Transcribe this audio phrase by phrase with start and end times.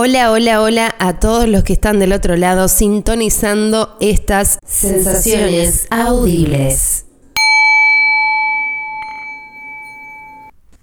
[0.00, 7.04] Hola, hola, hola a todos los que están del otro lado sintonizando estas sensaciones audibles.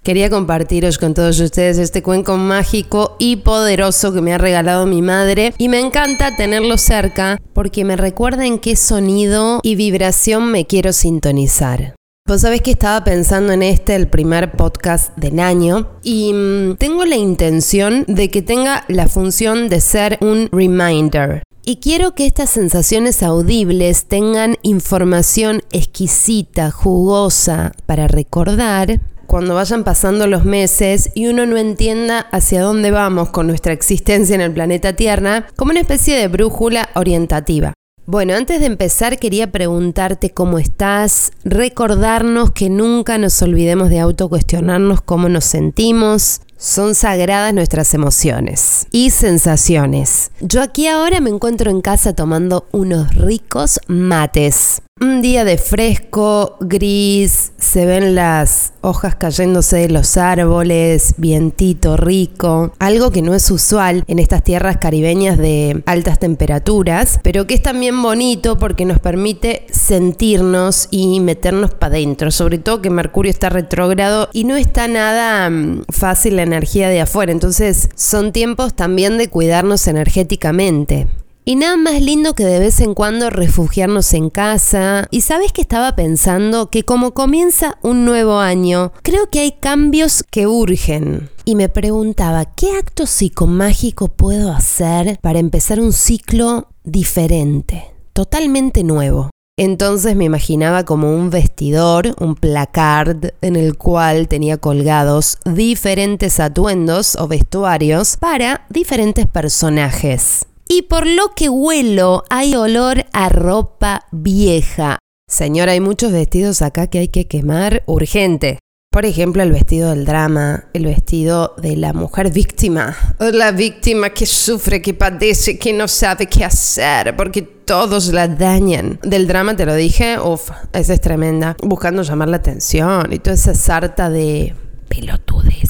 [0.04, 5.02] Quería compartiros con todos ustedes este cuenco mágico y poderoso que me ha regalado mi
[5.02, 10.66] madre y me encanta tenerlo cerca porque me recuerda en qué sonido y vibración me
[10.66, 11.96] quiero sintonizar.
[12.28, 17.06] Vos sabés que estaba pensando en este, el primer podcast del año, y mm, tengo
[17.06, 21.44] la intención de que tenga la función de ser un reminder.
[21.64, 30.26] Y quiero que estas sensaciones audibles tengan información exquisita, jugosa, para recordar cuando vayan pasando
[30.26, 34.94] los meses y uno no entienda hacia dónde vamos con nuestra existencia en el planeta
[34.94, 37.76] Tierra, como una especie de brújula orientativa.
[38.08, 45.02] Bueno, antes de empezar quería preguntarte cómo estás, recordarnos que nunca nos olvidemos de autocuestionarnos
[45.02, 46.42] cómo nos sentimos.
[46.56, 50.30] Son sagradas nuestras emociones y sensaciones.
[50.40, 54.84] Yo aquí ahora me encuentro en casa tomando unos ricos mates.
[55.02, 62.72] Un día de fresco, gris, se ven las hojas cayéndose de los árboles, vientito rico,
[62.80, 67.62] algo que no es usual en estas tierras caribeñas de altas temperaturas, pero que es
[67.62, 73.50] también bonito porque nos permite sentirnos y meternos para adentro, sobre todo que Mercurio está
[73.50, 79.18] retrógrado y no está nada mm, fácil la energía de afuera, entonces son tiempos también
[79.18, 81.08] de cuidarnos energéticamente.
[81.48, 85.08] Y nada más lindo que de vez en cuando refugiarnos en casa.
[85.12, 90.24] Y sabes que estaba pensando que como comienza un nuevo año, creo que hay cambios
[90.24, 91.30] que urgen.
[91.46, 99.30] Y me preguntaba, ¿qué acto psicomágico puedo hacer para empezar un ciclo diferente, totalmente nuevo?
[99.56, 107.16] Entonces me imaginaba como un vestidor, un placard en el cual tenía colgados diferentes atuendos
[107.18, 110.48] o vestuarios para diferentes personajes.
[110.68, 114.98] Y por lo que huelo, hay olor a ropa vieja.
[115.28, 118.60] Señora, hay muchos vestidos acá que hay que quemar urgente.
[118.92, 124.26] Por ejemplo, el vestido del drama, el vestido de la mujer víctima, la víctima que
[124.26, 129.00] sufre, que padece, que no sabe qué hacer, porque todos la dañan.
[129.04, 131.58] Del drama te lo dije, uff, esa es tremenda.
[131.62, 134.56] Buscando llamar la atención y toda esa sarta de
[134.88, 135.65] pelotudeces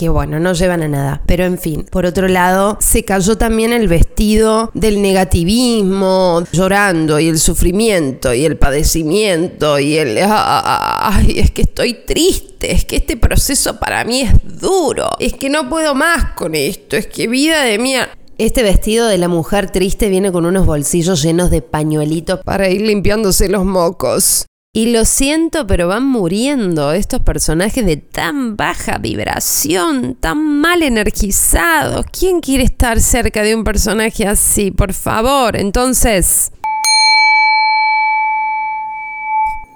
[0.00, 1.22] que bueno, no llevan a nada.
[1.26, 7.28] Pero en fin, por otro lado, se cayó también el vestido del negativismo, llorando y
[7.28, 13.18] el sufrimiento y el padecimiento y el, ay, es que estoy triste, es que este
[13.18, 17.64] proceso para mí es duro, es que no puedo más con esto, es que vida
[17.64, 18.08] de mía.
[18.38, 22.80] Este vestido de la mujer triste viene con unos bolsillos llenos de pañuelitos para ir
[22.80, 24.46] limpiándose los mocos.
[24.72, 32.06] Y lo siento, pero van muriendo estos personajes de tan baja vibración, tan mal energizados.
[32.16, 34.70] ¿Quién quiere estar cerca de un personaje así?
[34.70, 35.56] Por favor.
[35.56, 36.52] Entonces,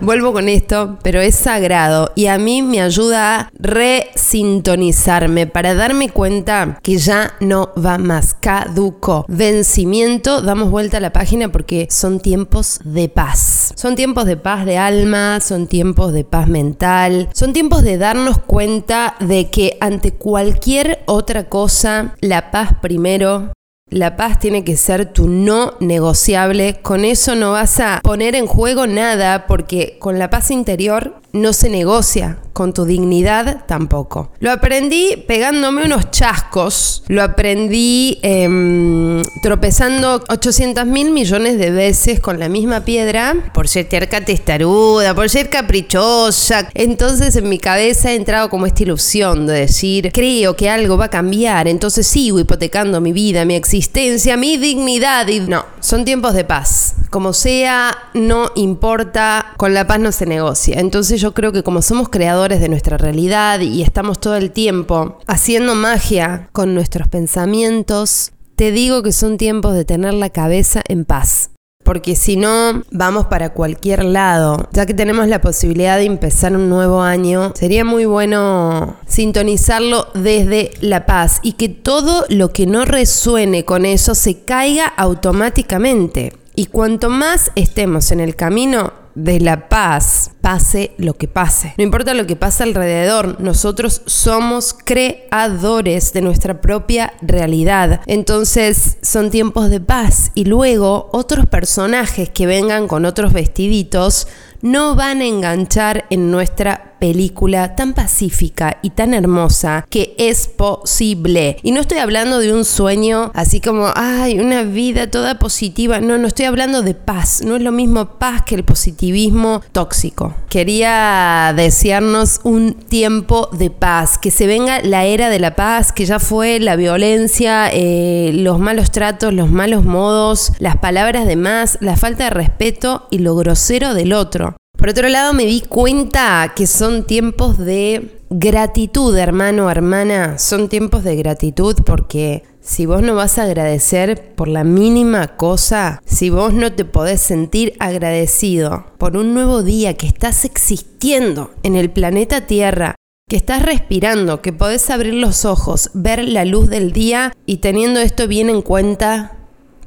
[0.05, 6.11] Vuelvo con esto, pero es sagrado y a mí me ayuda a resintonizarme para darme
[6.11, 8.35] cuenta que ya no va más.
[8.35, 9.25] Caduco.
[9.29, 10.43] Vencimiento.
[10.43, 13.73] Damos vuelta a la página porque son tiempos de paz.
[13.77, 18.37] Son tiempos de paz de alma, son tiempos de paz mental, son tiempos de darnos
[18.39, 23.53] cuenta de que ante cualquier otra cosa, la paz primero,
[23.95, 26.81] la paz tiene que ser tu no negociable.
[26.83, 31.53] Con eso no vas a poner en juego nada porque con la paz interior no
[31.53, 34.31] se negocia con tu dignidad tampoco.
[34.39, 42.39] Lo aprendí pegándome unos chascos, lo aprendí em, tropezando 800 mil millones de veces con
[42.39, 46.69] la misma piedra por ser terca testaruda, por ser caprichosa.
[46.75, 51.07] Entonces en mi cabeza he entrado como esta ilusión de decir, creo que algo va
[51.07, 55.27] a cambiar, entonces sigo hipotecando mi vida, mi existencia, mi dignidad.
[55.27, 56.95] Y no, son tiempos de paz.
[57.11, 60.79] Como sea, no importa, con la paz no se negocia.
[60.79, 65.19] Entonces yo creo que como somos creadores de nuestra realidad y estamos todo el tiempo
[65.27, 71.05] haciendo magia con nuestros pensamientos, te digo que son tiempos de tener la cabeza en
[71.05, 71.51] paz.
[71.85, 74.69] Porque si no, vamos para cualquier lado.
[74.73, 80.71] Ya que tenemos la posibilidad de empezar un nuevo año, sería muy bueno sintonizarlo desde
[80.81, 86.33] la paz y que todo lo que no resuene con eso se caiga automáticamente.
[86.57, 91.75] Y cuanto más estemos en el camino de la paz, pase lo que pase.
[91.79, 98.01] No importa lo que pase alrededor, nosotros somos creadores de nuestra propia realidad.
[98.07, 104.27] Entonces son tiempos de paz y luego otros personajes que vengan con otros vestiditos
[104.63, 111.59] no van a enganchar en nuestra película tan pacífica y tan hermosa que es posible.
[111.63, 116.01] Y no estoy hablando de un sueño así como, ay, una vida toda positiva.
[116.01, 117.43] No, no estoy hablando de paz.
[117.45, 120.35] No es lo mismo paz que el positivismo tóxico.
[120.49, 126.07] Quería desearnos un tiempo de paz, que se venga la era de la paz, que
[126.07, 131.77] ya fue la violencia, eh, los malos tratos, los malos modos, las palabras de más,
[131.83, 134.57] la falta de respeto y lo grosero del otro.
[134.77, 140.39] Por otro lado, me di cuenta que son tiempos de gratitud, hermano, hermana.
[140.39, 146.03] Son tiempos de gratitud porque si vos no vas a agradecer por la mínima cosa,
[146.05, 151.77] si vos no te podés sentir agradecido por un nuevo día que estás existiendo en
[151.77, 152.95] el planeta Tierra,
[153.29, 158.01] que estás respirando, que podés abrir los ojos, ver la luz del día y teniendo
[158.01, 159.34] esto bien en cuenta,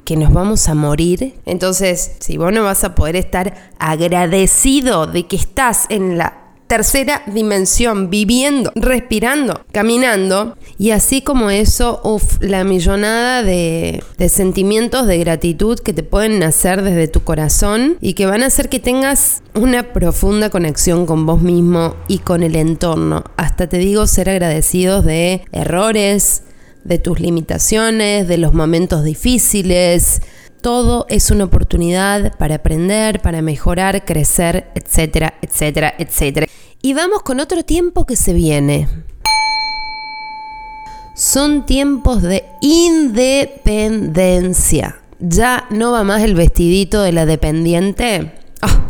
[0.08, 1.34] que nos vamos a morir.
[1.46, 7.24] Entonces, si vos no vas a poder estar agradecido de que estás en la tercera
[7.28, 10.56] dimensión, viviendo, respirando, caminando.
[10.78, 16.40] Y así como eso, uff, la millonada de, de, sentimientos de gratitud que te pueden
[16.40, 21.26] nacer desde tu corazón y que van a hacer que tengas una profunda conexión con
[21.26, 23.26] vos mismo y con el entorno.
[23.36, 26.44] Hasta te digo ser agradecidos de errores,
[26.88, 30.22] de tus limitaciones, de los momentos difíciles.
[30.62, 36.48] Todo es una oportunidad para aprender, para mejorar, crecer, etcétera, etcétera, etcétera.
[36.82, 38.88] Y vamos con otro tiempo que se viene.
[41.14, 45.00] Son tiempos de independencia.
[45.20, 48.37] Ya no va más el vestidito de la dependiente ¡Ah,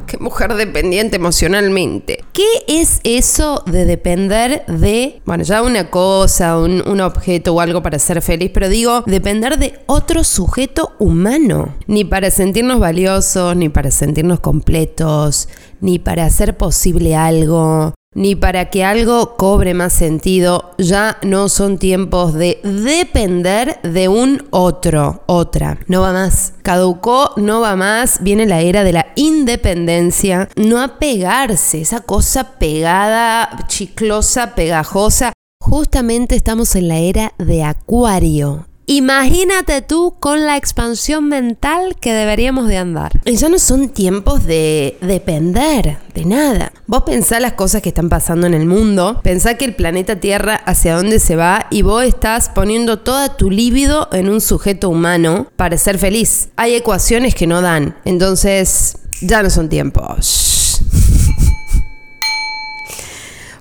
[0.08, 2.24] qué mujer dependiente emocionalmente!
[2.34, 7.84] ¿Qué es eso de depender de, bueno, ya una cosa, un, un, objeto o algo
[7.84, 11.76] para ser feliz, pero digo, depender de otro sujeto humano?
[11.86, 15.50] Ni para sentirnos valiosos, ni para sentirnos completos,
[15.82, 21.78] ni para hacer posible algo, ni para que algo cobre más sentido, ya no son
[21.78, 25.78] tiempos de depender de un otro, otra.
[25.86, 26.54] No va más.
[26.64, 28.24] Caducó, no va más.
[28.24, 30.50] Viene la era de la independencia.
[30.56, 35.32] No apegarse, esa cosa pegada, chiclosa, pegajosa.
[35.62, 38.66] Justamente estamos en la era de Acuario.
[38.90, 43.12] Imagínate tú con la expansión mental que deberíamos de andar.
[43.26, 46.72] Y ya no son tiempos de depender de nada.
[46.86, 50.56] Vos pensá las cosas que están pasando en el mundo, pensá que el planeta Tierra
[50.56, 55.48] hacia dónde se va y vos estás poniendo toda tu líbido en un sujeto humano
[55.58, 56.48] para ser feliz.
[56.56, 60.82] Hay ecuaciones que no dan, entonces ya no son tiempos.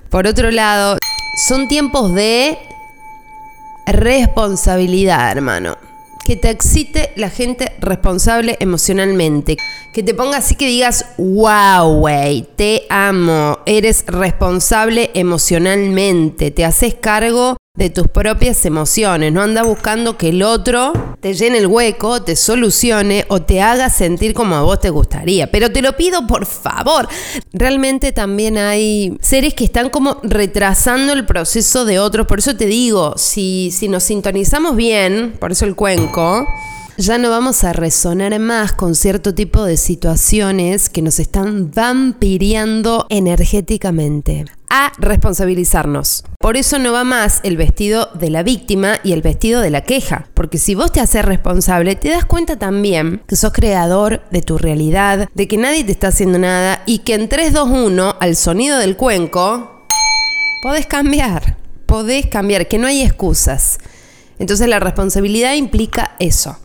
[0.09, 0.97] Por otro lado,
[1.49, 2.57] son tiempos de
[3.87, 5.77] responsabilidad, hermano.
[6.25, 9.55] Que te excite la gente responsable emocionalmente.
[9.93, 13.59] Que te ponga así que digas, wow, wey, te amo.
[13.65, 16.51] Eres responsable emocionalmente.
[16.51, 19.31] Te haces cargo de tus propias emociones.
[19.31, 20.91] No anda buscando que el otro
[21.21, 25.49] te llene el hueco, te solucione o te haga sentir como a vos te gustaría.
[25.51, 27.07] Pero te lo pido por favor.
[27.53, 32.25] Realmente también hay seres que están como retrasando el proceso de otros.
[32.25, 36.45] Por eso te digo, si, si nos sintonizamos bien, por eso el cuenco
[36.97, 43.05] ya no vamos a resonar más con cierto tipo de situaciones que nos están vampiriando
[43.09, 44.45] energéticamente.
[44.69, 46.25] A responsabilizarnos.
[46.39, 49.81] Por eso no va más el vestido de la víctima y el vestido de la
[49.81, 50.27] queja.
[50.33, 54.57] Porque si vos te haces responsable, te das cuenta también que sos creador de tu
[54.57, 58.35] realidad, de que nadie te está haciendo nada y que en 3, 2, 1, al
[58.35, 59.85] sonido del cuenco,
[60.63, 61.57] podés cambiar.
[61.85, 63.77] Podés cambiar, que no hay excusas.
[64.39, 66.57] Entonces la responsabilidad implica eso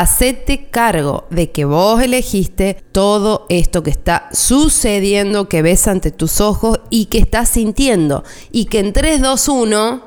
[0.00, 6.40] hacete cargo de que vos elegiste todo esto que está sucediendo, que ves ante tus
[6.40, 8.24] ojos y que estás sintiendo.
[8.50, 10.02] Y que en 3, 2, 1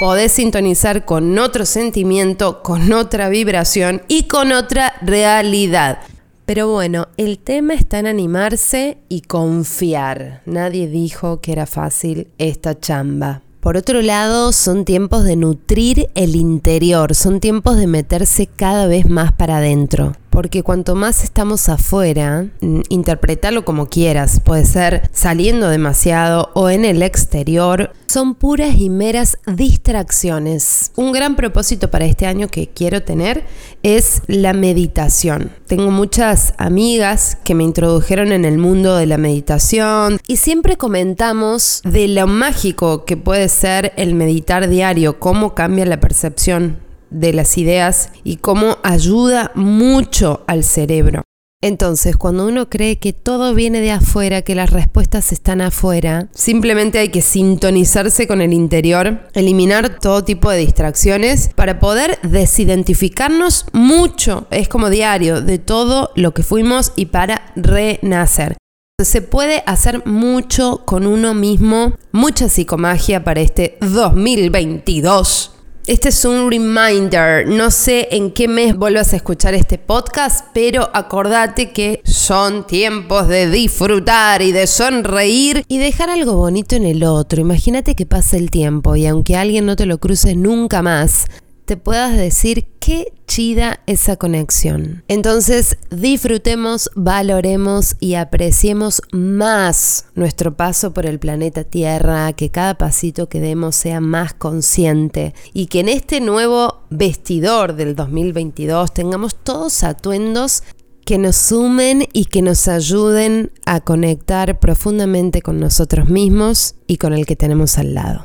[0.00, 5.98] podés sintonizar con otro sentimiento, con otra vibración y con otra realidad.
[6.46, 10.40] Pero bueno, el tema está en animarse y confiar.
[10.46, 13.42] Nadie dijo que era fácil esta chamba.
[13.62, 19.08] Por otro lado, son tiempos de nutrir el interior, son tiempos de meterse cada vez
[19.08, 20.16] más para adentro.
[20.32, 26.86] Porque cuanto más estamos afuera, mm, interpretalo como quieras, puede ser saliendo demasiado o en
[26.86, 30.90] el exterior, son puras y meras distracciones.
[30.96, 33.44] Un gran propósito para este año que quiero tener
[33.82, 35.52] es la meditación.
[35.66, 41.82] Tengo muchas amigas que me introdujeron en el mundo de la meditación y siempre comentamos
[41.84, 47.58] de lo mágico que puede ser el meditar diario, cómo cambia la percepción de las
[47.58, 51.22] ideas y cómo ayuda mucho al cerebro.
[51.64, 56.98] Entonces, cuando uno cree que todo viene de afuera, que las respuestas están afuera, simplemente
[56.98, 64.48] hay que sintonizarse con el interior, eliminar todo tipo de distracciones para poder desidentificarnos mucho,
[64.50, 68.56] es como diario, de todo lo que fuimos y para renacer.
[69.00, 75.52] Se puede hacer mucho con uno mismo, mucha psicomagia para este 2022.
[75.88, 77.44] Este es un reminder.
[77.44, 83.26] No sé en qué mes vuelvas a escuchar este podcast, pero acordate que son tiempos
[83.26, 87.40] de disfrutar y de sonreír y dejar algo bonito en el otro.
[87.40, 91.26] Imagínate que pasa el tiempo y aunque alguien no te lo cruce nunca más,
[91.64, 95.04] te puedas decir qué chida esa conexión.
[95.08, 103.28] Entonces disfrutemos, valoremos y apreciemos más nuestro paso por el planeta Tierra, que cada pasito
[103.28, 109.84] que demos sea más consciente y que en este nuevo vestidor del 2022 tengamos todos
[109.84, 110.62] atuendos
[111.04, 117.12] que nos sumen y que nos ayuden a conectar profundamente con nosotros mismos y con
[117.12, 118.24] el que tenemos al lado.